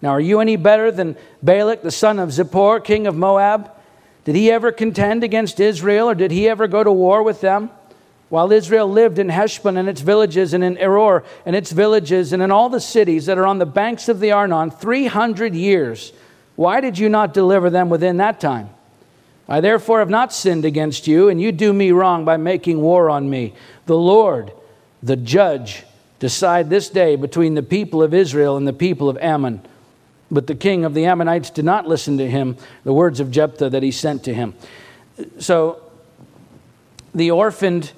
[0.00, 3.72] Now, are you any better than Balak, the son of Zippor, king of Moab?
[4.28, 7.70] Did he ever contend against Israel, or did he ever go to war with them?
[8.28, 12.42] While Israel lived in Heshbon and its villages, and in Aroer and its villages, and
[12.42, 16.12] in all the cities that are on the banks of the Arnon, 300 years,
[16.56, 18.68] why did you not deliver them within that time?
[19.48, 23.08] I therefore have not sinned against you, and you do me wrong by making war
[23.08, 23.54] on me.
[23.86, 24.52] The Lord,
[25.02, 25.84] the judge,
[26.18, 29.62] decide this day between the people of Israel and the people of Ammon.
[30.30, 33.70] But the king of the Ammonites did not listen to him, the words of Jephthah
[33.70, 34.54] that he sent to him.
[35.38, 35.80] So
[37.14, 37.92] the orphaned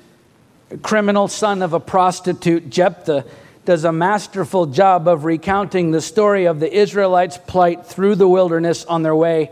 [0.83, 3.25] criminal son of a prostitute, Jephthah,
[3.65, 8.85] does a masterful job of recounting the story of the Israelites' plight through the wilderness
[8.85, 9.51] on their way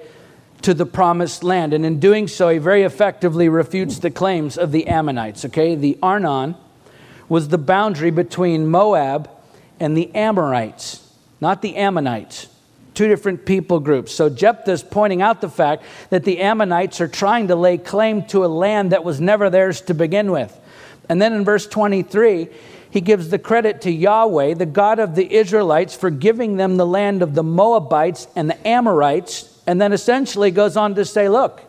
[0.63, 1.75] to the promised land.
[1.75, 5.45] And in doing so, he very effectively refutes the claims of the Ammonites.
[5.45, 6.57] Okay, the Arnon
[7.29, 9.29] was the boundary between Moab
[9.79, 12.48] and the Amorites, not the Ammonites
[12.99, 14.13] two different people groups.
[14.13, 18.25] So Jephthah is pointing out the fact that the Ammonites are trying to lay claim
[18.25, 20.59] to a land that was never theirs to begin with.
[21.09, 22.49] And then in verse 23,
[22.91, 26.85] he gives the credit to Yahweh, the God of the Israelites, for giving them the
[26.85, 31.63] land of the Moabites and the Amorites, and then essentially goes on to say, Look,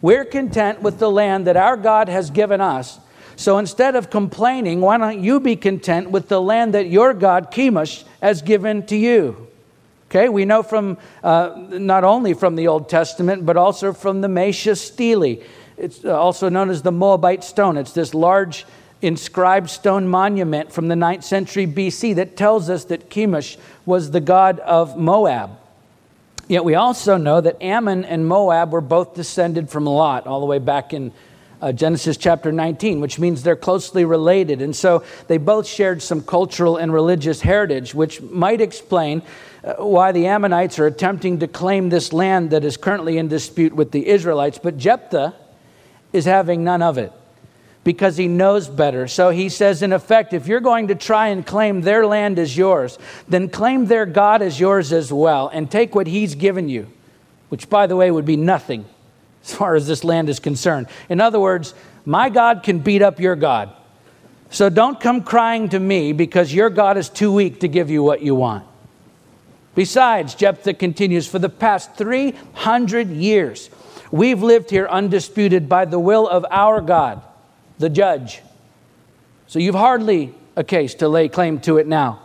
[0.00, 2.98] we're content with the land that our God has given us.
[3.36, 7.52] So instead of complaining, why don't you be content with the land that your God,
[7.52, 9.46] Chemosh, has given to you?
[10.16, 14.28] Okay, we know from uh, not only from the Old Testament, but also from the
[14.28, 15.42] Mesha Stele.
[15.76, 17.76] It's uh, also known as the Moabite stone.
[17.76, 18.64] It's this large
[19.02, 24.22] inscribed stone monument from the 9th century BC that tells us that Chemosh was the
[24.22, 25.50] god of Moab.
[26.48, 30.46] Yet we also know that Ammon and Moab were both descended from Lot all the
[30.46, 31.12] way back in
[31.60, 34.62] uh, Genesis chapter 19, which means they're closely related.
[34.62, 39.22] And so they both shared some cultural and religious heritage, which might explain
[39.66, 43.74] Uh, why the Ammonites are attempting to claim this land that is currently in dispute
[43.74, 44.60] with the Israelites.
[44.62, 45.34] But Jephthah
[46.12, 47.12] is having none of it
[47.82, 49.08] because he knows better.
[49.08, 52.56] So he says, in effect, if you're going to try and claim their land as
[52.56, 52.96] yours,
[53.28, 56.86] then claim their God as yours as well and take what he's given you,
[57.48, 58.84] which, by the way, would be nothing
[59.42, 60.86] as far as this land is concerned.
[61.08, 61.74] In other words,
[62.04, 63.72] my God can beat up your God.
[64.50, 68.04] So don't come crying to me because your God is too weak to give you
[68.04, 68.64] what you want.
[69.76, 73.70] Besides, Jephthah continues, for the past 300 years,
[74.10, 77.22] we've lived here undisputed by the will of our God,
[77.78, 78.40] the judge.
[79.46, 82.20] So you've hardly a case to lay claim to it now.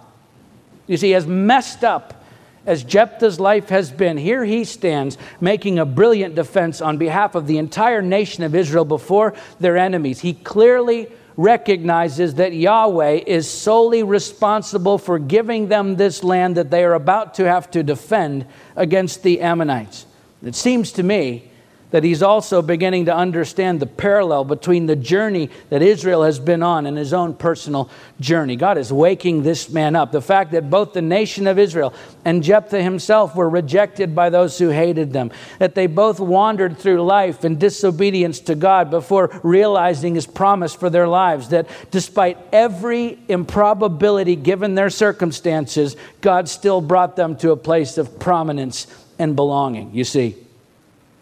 [0.88, 2.24] You see, as messed up
[2.66, 7.48] as Jephthah's life has been, here he stands making a brilliant defense on behalf of
[7.48, 10.22] the entire nation of Israel before their enemies.
[10.22, 16.84] He clearly recognizes that Yahweh is solely responsible for giving them this land that they
[16.84, 20.06] are about to have to defend against the Ammonites.
[20.44, 21.51] It seems to me
[21.92, 26.64] that he's also beginning to understand the parallel between the journey that Israel has been
[26.64, 28.56] on and his own personal journey.
[28.56, 30.12] God is waking this man up.
[30.12, 31.94] The fact that both the nation of Israel
[32.26, 37.04] and Jephthah himself were rejected by those who hated them, that they both wandered through
[37.04, 43.20] life in disobedience to God before realizing his promise for their lives, that despite every
[43.28, 48.88] improbability given their circumstances, God still brought them to a place of prominence
[49.20, 49.94] and belonging.
[49.94, 50.36] You see,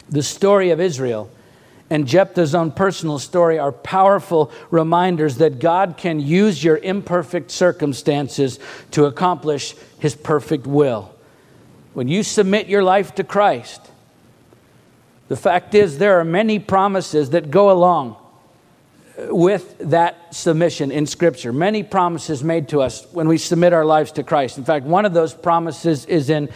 [0.10, 1.30] the story of Israel
[1.90, 8.60] and Jephthah's own personal story are powerful reminders that God can use your imperfect circumstances
[8.92, 11.14] to accomplish his perfect will.
[11.94, 13.82] When you submit your life to Christ,
[15.28, 18.16] the fact is, there are many promises that go along
[19.28, 21.52] with that submission in Scripture.
[21.52, 24.58] Many promises made to us when we submit our lives to Christ.
[24.58, 26.50] In fact, one of those promises is in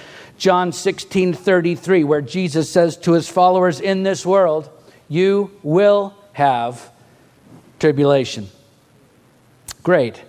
[0.43, 4.69] John 16 33, where Jesus says to his followers, In this world,
[5.07, 6.91] you will have
[7.79, 8.49] tribulation.
[9.83, 10.21] Great.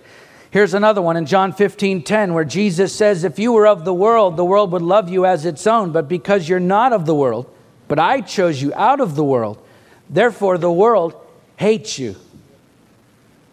[0.51, 3.93] Here's another one in John 15 10, where Jesus says, If you were of the
[3.93, 7.13] world, the world would love you as its own, but because you're not of the
[7.13, 7.53] world,
[7.89, 9.61] but I chose you out of the world,
[10.09, 11.13] therefore the world
[11.57, 12.15] hates you.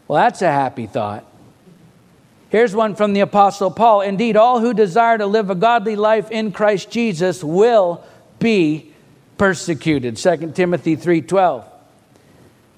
[0.07, 1.27] Well, that's a happy thought.
[2.53, 4.03] Here's one from the Apostle Paul.
[4.03, 8.05] Indeed, all who desire to live a godly life in Christ Jesus will
[8.39, 8.93] be
[9.39, 10.19] persecuted.
[10.19, 11.65] 2 Timothy 3:12.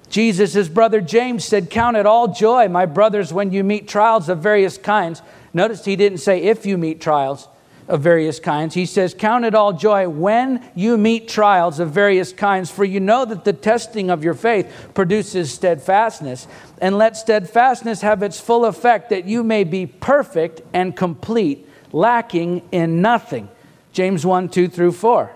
[0.09, 4.39] Jesus' brother James said, Count it all joy, my brothers, when you meet trials of
[4.39, 5.21] various kinds.
[5.53, 7.49] Notice he didn't say if you meet trials
[7.87, 8.73] of various kinds.
[8.73, 12.99] He says, Count it all joy when you meet trials of various kinds, for you
[12.99, 16.47] know that the testing of your faith produces steadfastness.
[16.79, 22.67] And let steadfastness have its full effect, that you may be perfect and complete, lacking
[22.71, 23.49] in nothing.
[23.93, 25.31] James 1 2 through 4.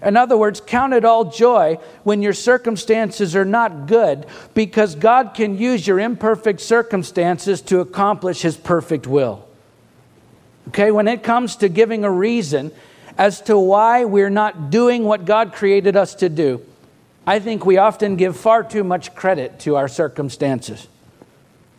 [0.00, 5.34] In other words, count it all joy when your circumstances are not good, because God
[5.34, 9.47] can use your imperfect circumstances to accomplish His perfect will.
[10.68, 12.72] Okay, when it comes to giving a reason
[13.16, 16.62] as to why we're not doing what God created us to do,
[17.26, 20.86] I think we often give far too much credit to our circumstances.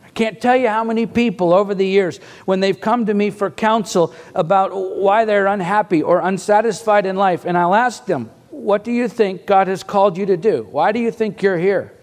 [0.03, 3.29] I can't tell you how many people over the years, when they've come to me
[3.29, 8.83] for counsel about why they're unhappy or unsatisfied in life, and I'll ask them, What
[8.83, 10.67] do you think God has called you to do?
[10.71, 11.93] Why do you think you're here?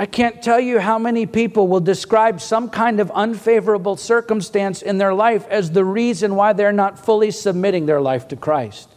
[0.00, 4.96] I can't tell you how many people will describe some kind of unfavorable circumstance in
[4.96, 8.88] their life as the reason why they're not fully submitting their life to Christ.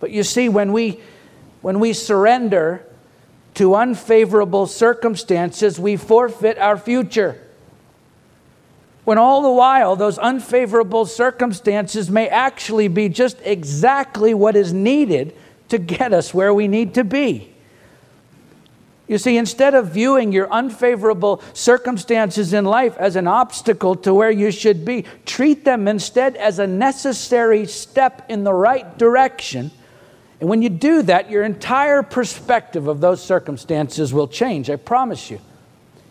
[0.00, 1.00] But you see, when we,
[1.62, 2.84] when we surrender
[3.54, 7.40] to unfavorable circumstances, we forfeit our future.
[9.04, 15.34] When all the while, those unfavorable circumstances may actually be just exactly what is needed
[15.70, 17.54] to get us where we need to be.
[19.08, 24.30] You see, instead of viewing your unfavorable circumstances in life as an obstacle to where
[24.30, 29.70] you should be, treat them instead as a necessary step in the right direction.
[30.40, 35.30] And when you do that, your entire perspective of those circumstances will change, I promise
[35.30, 35.40] you.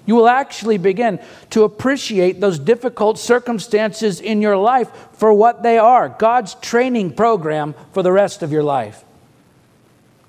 [0.07, 1.19] You will actually begin
[1.51, 7.75] to appreciate those difficult circumstances in your life for what they are God's training program
[7.91, 9.03] for the rest of your life.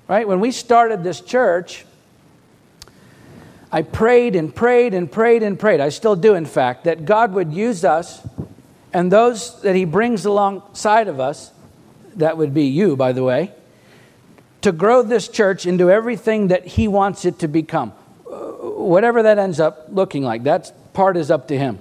[0.07, 0.27] Right?
[0.27, 1.85] When we started this church,
[3.71, 5.79] I prayed and prayed and prayed and prayed.
[5.79, 8.21] I still do, in fact, that God would use us
[8.93, 11.51] and those that He brings alongside of us,
[12.15, 13.51] that would be you, by the way,
[14.61, 17.93] to grow this church into everything that He wants it to become.
[18.27, 21.79] Uh, whatever that ends up looking like, that part is up to Him.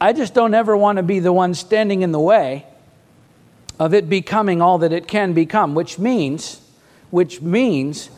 [0.00, 2.66] I just don't ever want to be the one standing in the way
[3.78, 6.60] of it becoming all that it can become, which means,
[7.10, 8.10] which means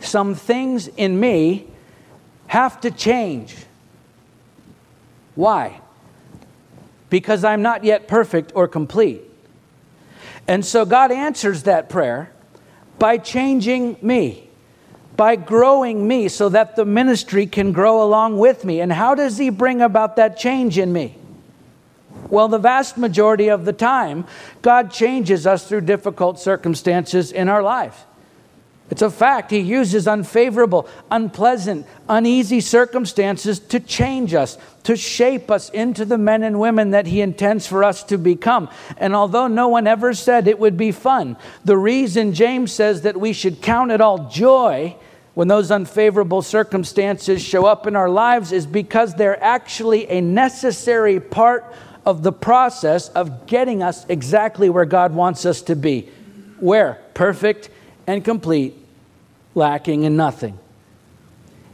[0.00, 1.66] some things in me
[2.48, 3.56] have to change.
[5.34, 5.80] Why?
[7.10, 9.22] Because I'm not yet perfect or complete.
[10.46, 12.32] And so God answers that prayer
[12.98, 14.48] by changing me,
[15.16, 18.80] by growing me so that the ministry can grow along with me.
[18.80, 21.16] And how does He bring about that change in me?
[22.30, 24.26] Well, the vast majority of the time,
[24.60, 27.96] God changes us through difficult circumstances in our lives.
[28.90, 29.50] It's a fact.
[29.50, 36.42] He uses unfavorable, unpleasant, uneasy circumstances to change us, to shape us into the men
[36.42, 38.70] and women that He intends for us to become.
[38.96, 43.20] And although no one ever said it would be fun, the reason James says that
[43.20, 44.96] we should count it all joy
[45.34, 51.20] when those unfavorable circumstances show up in our lives is because they're actually a necessary
[51.20, 51.72] part
[52.06, 56.08] of the process of getting us exactly where God wants us to be.
[56.58, 56.98] Where?
[57.12, 57.68] Perfect
[58.08, 58.74] and complete,
[59.58, 60.58] lacking in nothing.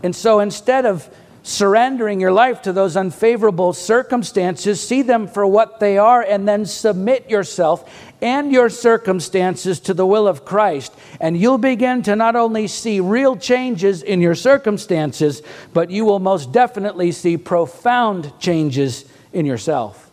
[0.02, 1.08] And so instead of
[1.44, 6.66] surrendering your life to those unfavorable circumstances, see them for what they are, and then
[6.66, 10.94] submit yourself and your circumstances to the will of Christ.
[11.20, 15.42] And you'll begin to not only see real changes in your circumstances,
[15.74, 20.10] but you will most definitely see profound changes in yourself.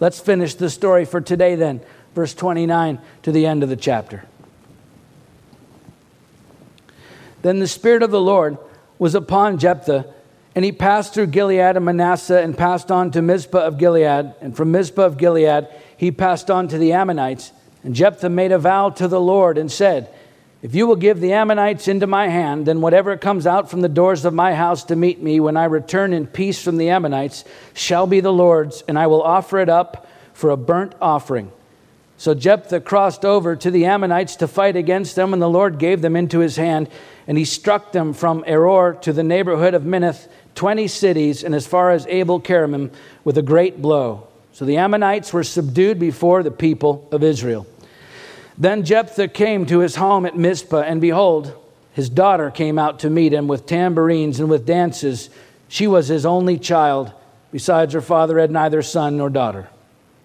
[0.00, 1.80] Let's finish the story for today, then,
[2.14, 4.24] verse 29 to the end of the chapter.
[7.42, 8.58] Then the Spirit of the Lord
[8.98, 10.12] was upon Jephthah,
[10.54, 14.34] and he passed through Gilead and Manasseh and passed on to Mizpah of Gilead.
[14.40, 17.52] And from Mizpah of Gilead, he passed on to the Ammonites.
[17.82, 20.12] And Jephthah made a vow to the Lord and said,
[20.60, 23.88] If you will give the Ammonites into my hand, then whatever comes out from the
[23.88, 27.44] doors of my house to meet me when I return in peace from the Ammonites
[27.72, 31.52] shall be the Lord's, and I will offer it up for a burnt offering.
[32.20, 36.02] So Jephthah crossed over to the Ammonites to fight against them, and the Lord gave
[36.02, 36.90] them into his hand
[37.26, 41.66] and he struck them from Aroer to the neighborhood of Minnith, 20 cities, and as
[41.66, 42.92] far as Abel Keramim,
[43.24, 44.28] with a great blow.
[44.52, 47.66] So the Ammonites were subdued before the people of Israel.
[48.58, 51.56] Then Jephthah came to his home at Mizpah, and behold,
[51.94, 55.30] his daughter came out to meet him with tambourines and with dances
[55.68, 57.14] She was his only child.
[57.50, 59.70] Besides, her father had neither son nor daughter.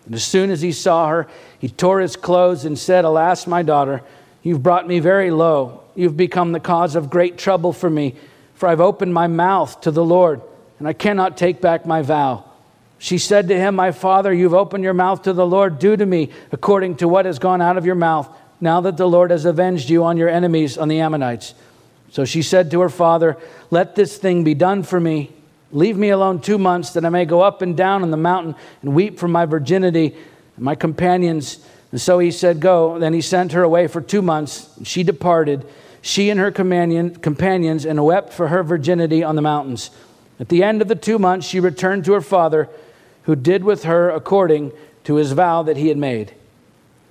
[0.05, 1.27] And as soon as he saw her,
[1.59, 4.01] he tore his clothes and said, Alas, my daughter,
[4.43, 5.83] you've brought me very low.
[5.95, 8.15] You've become the cause of great trouble for me,
[8.53, 10.41] for I've opened my mouth to the Lord,
[10.79, 12.43] and I cannot take back my vow.
[12.97, 15.79] She said to him, My father, you've opened your mouth to the Lord.
[15.79, 18.29] Do to me according to what has gone out of your mouth,
[18.61, 21.53] now that the Lord has avenged you on your enemies, on the Ammonites.
[22.11, 23.37] So she said to her father,
[23.69, 25.31] Let this thing be done for me.
[25.71, 28.55] Leave me alone two months, that I may go up and down on the mountain
[28.81, 30.15] and weep for my virginity
[30.55, 31.65] and my companions.
[31.91, 32.99] And so he said, Go.
[32.99, 34.69] Then he sent her away for two months.
[34.83, 35.65] She departed,
[36.01, 39.89] she and her companion, companions, and wept for her virginity on the mountains.
[40.39, 42.69] At the end of the two months, she returned to her father
[43.23, 44.71] who did with her according
[45.05, 46.33] to his vow that he had made.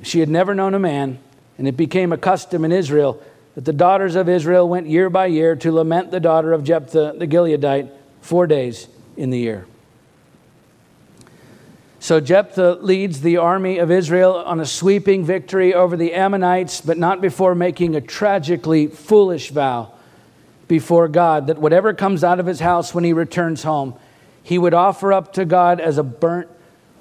[0.02, 1.18] She had never known a man,
[1.59, 3.22] and it became a custom in Israel
[3.55, 7.14] that the daughters of Israel went year by year to lament the daughter of Jephthah
[7.18, 7.90] the Gileadite
[8.25, 9.66] four days in the year.
[12.01, 16.97] So Jephthah leads the army of Israel on a sweeping victory over the Ammonites, but
[16.97, 19.93] not before making a tragically foolish vow
[20.68, 23.95] before God that whatever comes out of his house when he returns home,
[24.43, 26.49] he would offer up to God as a burnt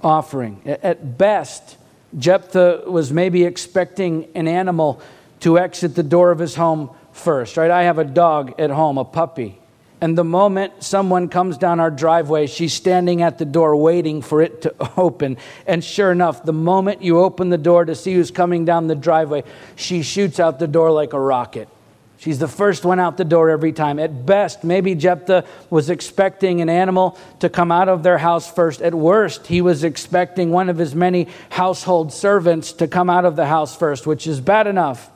[0.03, 0.61] offering.
[0.65, 1.77] At best,
[2.17, 5.01] Jephthah was maybe expecting an animal
[5.39, 7.71] to exit the door of his home first, right?
[7.71, 9.59] I have a dog at home, a puppy.
[10.03, 14.41] And the moment someone comes down our driveway, she's standing at the door waiting for
[14.41, 15.37] it to open.
[15.65, 18.95] And sure enough, the moment you open the door to see who's coming down the
[18.95, 19.45] driveway,
[19.77, 21.69] she shoots out the door like a rocket.
[22.17, 23.97] She's the first one out the door every time.
[23.97, 28.81] At best, maybe Jephthah was expecting an animal to come out of their house first.
[28.81, 33.37] At worst, he was expecting one of his many household servants to come out of
[33.37, 35.09] the house first, which is bad enough.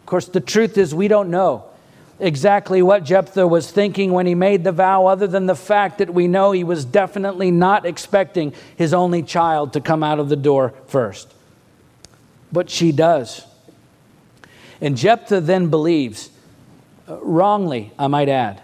[0.00, 1.66] Of course, the truth is, we don't know
[2.18, 6.12] exactly what Jephthah was thinking when he made the vow, other than the fact that
[6.12, 10.36] we know he was definitely not expecting his only child to come out of the
[10.36, 11.32] door first.
[12.52, 13.44] But she does.
[14.80, 16.30] And Jephthah then believes,
[17.08, 18.62] uh, wrongly, I might add,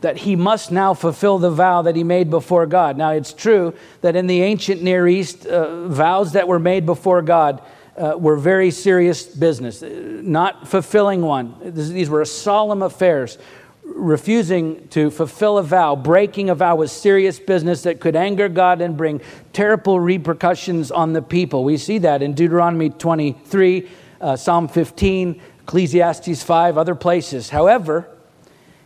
[0.00, 2.96] that he must now fulfill the vow that he made before God.
[2.96, 7.22] Now, it's true that in the ancient Near East, uh, vows that were made before
[7.22, 7.62] God
[7.96, 9.82] uh, were very serious business.
[9.82, 13.38] Uh, not fulfilling one, these were solemn affairs.
[13.84, 18.80] Refusing to fulfill a vow, breaking a vow was serious business that could anger God
[18.80, 19.20] and bring
[19.52, 21.64] terrible repercussions on the people.
[21.64, 23.88] We see that in Deuteronomy 23
[24.22, 27.50] uh, Psalm 15, Ecclesiastes 5, other places.
[27.50, 28.08] However,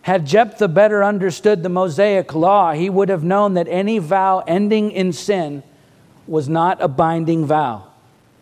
[0.03, 4.91] had Jephthah better understood the Mosaic law, he would have known that any vow ending
[4.91, 5.63] in sin
[6.27, 7.88] was not a binding vow.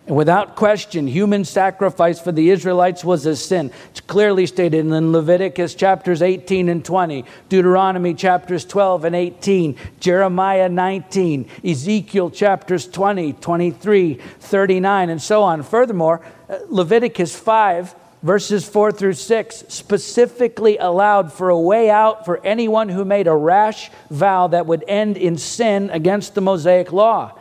[0.09, 3.72] Without question, human sacrifice for the Israelites was a sin.
[3.90, 10.68] It's clearly stated in Leviticus chapters 18 and 20, Deuteronomy chapters 12 and 18, Jeremiah
[10.68, 15.64] 19, Ezekiel chapters 20, 23, 39, and so on.
[15.64, 17.92] Furthermore, uh, Leviticus 5,
[18.22, 23.34] verses 4 through 6, specifically allowed for a way out for anyone who made a
[23.34, 27.36] rash vow that would end in sin against the Mosaic law.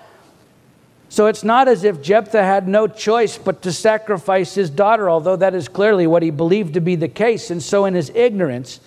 [1.15, 5.37] So it's not as if Jephthah had no choice but to sacrifice his daughter, although
[5.37, 7.49] that is clearly what he believed to be the case.
[7.49, 8.81] And so, in his ignorance,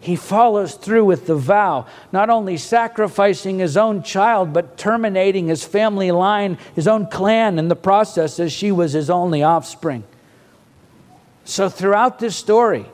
[0.00, 5.62] he follows through with the vow, not only sacrificing his own child, but terminating his
[5.62, 10.04] family line, his own clan in the process, as she was his only offspring.
[11.44, 12.86] So, throughout this story,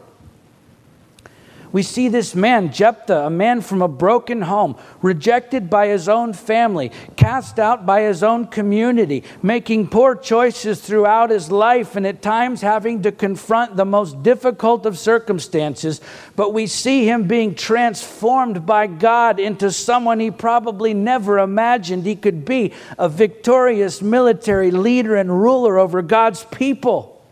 [1.70, 6.32] we see this man, Jephthah, a man from a broken home, rejected by his own
[6.32, 12.22] family, cast out by his own community, making poor choices throughout his life, and at
[12.22, 16.00] times having to confront the most difficult of circumstances.
[16.36, 22.16] But we see him being transformed by God into someone he probably never imagined he
[22.16, 27.22] could be a victorious military leader and ruler over God's people,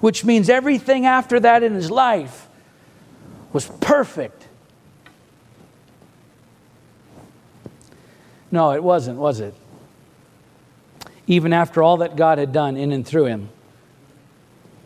[0.00, 2.48] which means everything after that in his life
[3.52, 4.48] was perfect.
[8.50, 9.54] No, it wasn't, was it?
[11.26, 13.48] Even after all that God had done in and through him,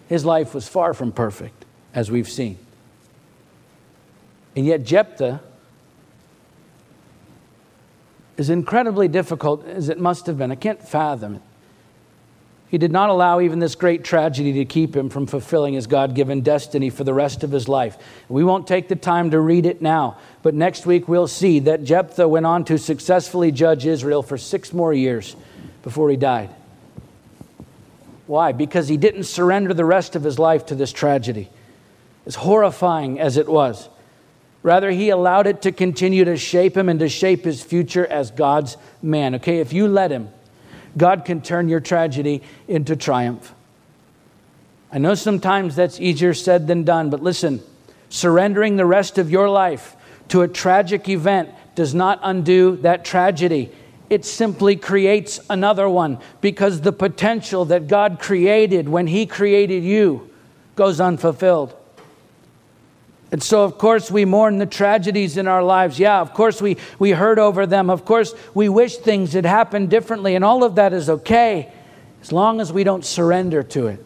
[0.09, 2.59] his life was far from perfect, as we've seen.
[4.55, 5.41] And yet, Jephthah,
[8.37, 11.43] is incredibly difficult as it must have been, I can't fathom it.
[12.69, 16.15] He did not allow even this great tragedy to keep him from fulfilling his God
[16.15, 17.97] given destiny for the rest of his life.
[18.29, 21.85] We won't take the time to read it now, but next week we'll see that
[21.85, 25.37] Jephthah went on to successfully judge Israel for six more years
[25.85, 26.51] before he died.
[28.27, 28.51] Why?
[28.51, 31.49] Because he didn't surrender the rest of his life to this tragedy,
[32.27, 33.89] as horrifying as it was.
[34.65, 38.33] Rather, he allowed it to continue to shape him and to shape his future as
[38.33, 39.37] God's man.
[39.37, 40.31] Okay, if you let him,
[40.97, 43.55] God can turn your tragedy into triumph.
[44.93, 47.63] I know sometimes that's easier said than done, but listen,
[48.09, 49.97] surrendering the rest of your life
[50.29, 53.71] to a tragic event does not undo that tragedy.
[54.09, 60.31] It simply creates another one because the potential that God created when He created you
[60.77, 61.75] goes unfulfilled.
[63.37, 65.99] And so, of course, we mourn the tragedies in our lives.
[65.99, 67.91] Yeah, of course, we, we hurt over them.
[67.91, 71.71] Of course, we wish things had happened differently, and all of that is okay
[72.23, 74.06] as long as we don't surrender to it.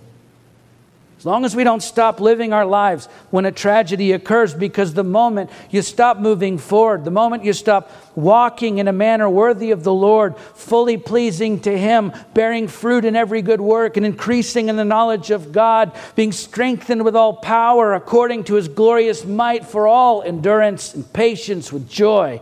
[1.21, 5.05] As long as we don't stop living our lives when a tragedy occurs, because the
[5.05, 9.85] moment you stop moving forward, the moment you stop walking in a manner worthy of
[9.85, 14.77] the Lord, fully pleasing to Him, bearing fruit in every good work, and increasing in
[14.77, 19.87] the knowledge of God, being strengthened with all power according to His glorious might for
[19.87, 22.41] all endurance and patience with joy.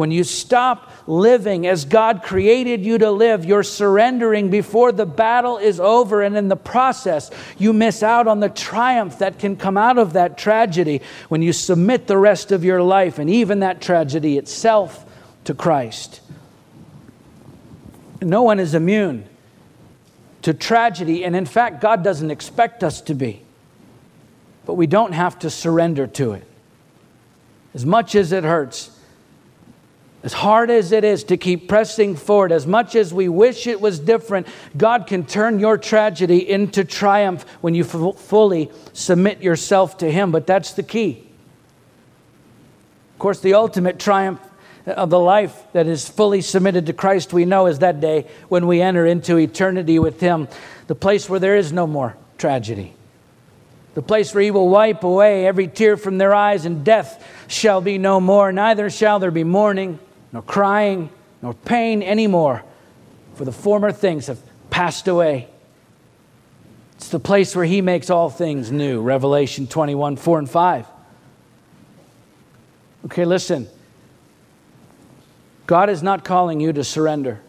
[0.00, 3.44] When you stop living as God created you to live.
[3.44, 8.40] You're surrendering before the battle is over, and in the process, you miss out on
[8.40, 12.64] the triumph that can come out of that tragedy when you submit the rest of
[12.64, 15.04] your life and even that tragedy itself
[15.44, 16.20] to Christ.
[18.22, 19.26] No one is immune
[20.42, 23.42] to tragedy, and in fact, God doesn't expect us to be.
[24.64, 26.44] But we don't have to surrender to it.
[27.74, 28.96] As much as it hurts,
[30.22, 33.80] as hard as it is to keep pressing forward, as much as we wish it
[33.80, 34.46] was different,
[34.76, 40.30] God can turn your tragedy into triumph when you f- fully submit yourself to Him.
[40.30, 41.26] But that's the key.
[43.14, 44.40] Of course, the ultimate triumph
[44.86, 48.66] of the life that is fully submitted to Christ, we know, is that day when
[48.66, 50.48] we enter into eternity with Him,
[50.86, 52.94] the place where there is no more tragedy,
[53.94, 57.80] the place where He will wipe away every tear from their eyes, and death shall
[57.80, 58.52] be no more.
[58.52, 59.98] Neither shall there be mourning
[60.32, 61.10] nor crying,
[61.42, 62.62] nor pain anymore,
[63.34, 65.48] for the former things have passed away.
[66.96, 69.00] It's the place where He makes all things new.
[69.00, 70.86] Revelation 21 4 and 5.
[73.06, 73.66] Okay, listen.
[75.66, 77.40] God is not calling you to surrender.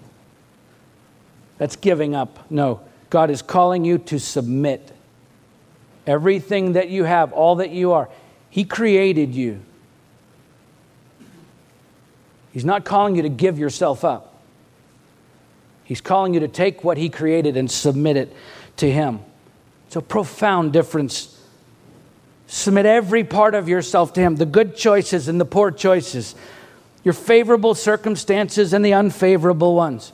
[1.57, 2.49] That's giving up.
[2.49, 4.91] No, God is calling you to submit.
[6.07, 8.09] Everything that you have, all that you are,
[8.49, 9.61] He created you.
[12.51, 14.31] He's not calling you to give yourself up.
[15.83, 18.33] He's calling you to take what He created and submit it
[18.77, 19.19] to Him.
[19.87, 21.37] It's a profound difference.
[22.47, 26.35] Submit every part of yourself to Him the good choices and the poor choices,
[27.03, 30.13] your favorable circumstances and the unfavorable ones,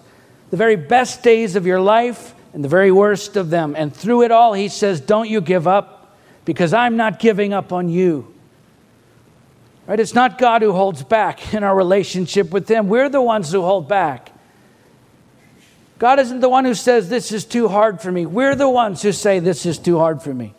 [0.51, 3.75] the very best days of your life and the very worst of them.
[3.75, 6.15] And through it all, He says, Don't you give up
[6.45, 8.33] because I'm not giving up on you.
[9.87, 9.99] Right?
[9.99, 12.89] It's not God who holds back in our relationship with Him.
[12.89, 14.31] We're the ones who hold back.
[15.97, 18.25] God isn't the one who says, This is too hard for me.
[18.25, 20.53] We're the ones who say, This is too hard for me.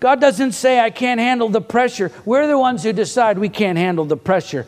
[0.00, 2.12] God doesn't say, I can't handle the pressure.
[2.24, 4.66] We're the ones who decide we can't handle the pressure.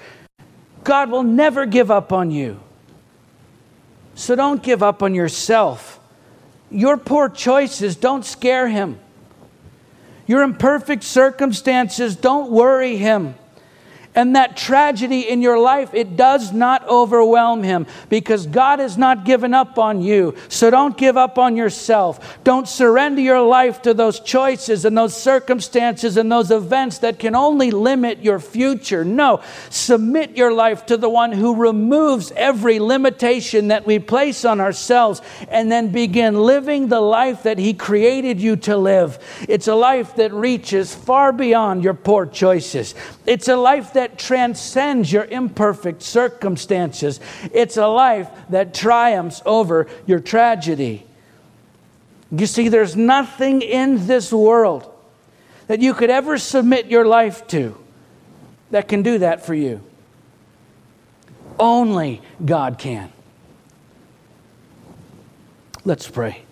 [0.83, 2.61] God will never give up on you.
[4.15, 6.01] So don't give up on yourself.
[6.71, 8.99] Your poor choices don't scare Him.
[10.27, 13.35] Your imperfect circumstances don't worry him.
[14.15, 19.25] And that tragedy in your life, it does not overwhelm him because God has not
[19.25, 20.37] given up on you.
[20.49, 22.39] So don't give up on yourself.
[22.45, 27.35] Don't surrender your life to those choices and those circumstances and those events that can
[27.35, 29.05] only limit your future.
[29.05, 34.61] No, submit your life to the one who removes every limitation that we place on
[34.61, 39.19] ourselves and then begin living the life that he created you to live.
[39.49, 42.95] It's a life that reaches far beyond your poor choices.
[43.27, 47.21] It's a life that that transcends your imperfect circumstances.
[47.55, 51.07] It's a life that triumphs over your tragedy.
[52.31, 54.93] You see, there's nothing in this world
[55.69, 57.83] that you could ever submit your life to
[58.73, 59.81] that can do that for you.
[61.59, 63.11] Only God can.
[65.87, 66.44] Let's pray.